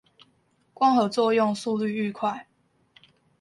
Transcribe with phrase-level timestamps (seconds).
[0.73, 2.47] 光合作用速率愈快